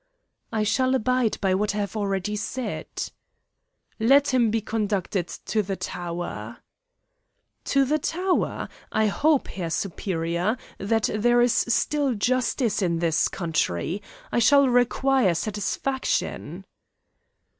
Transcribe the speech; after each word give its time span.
"I 0.51 0.63
shall 0.63 0.95
abide 0.95 1.37
by 1.41 1.53
what 1.53 1.75
I 1.75 1.77
have 1.77 1.95
already 1.95 2.35
said." 2.35 2.87
"Let 3.99 4.33
him 4.33 4.49
be 4.49 4.59
conducted 4.59 5.27
to 5.45 5.61
the 5.61 5.75
tower." 5.75 6.57
"To 7.65 7.85
the 7.85 7.99
tower? 7.99 8.67
I 8.91 9.05
hope, 9.05 9.47
Herr 9.49 9.69
Superior, 9.69 10.57
that 10.79 11.07
there 11.13 11.39
is 11.39 11.53
still 11.53 12.15
justice 12.15 12.81
in 12.81 12.97
this 12.97 13.27
country. 13.27 14.01
I 14.31 14.39
shall 14.39 14.67
require 14.67 15.35
satisfaction." 15.35 16.65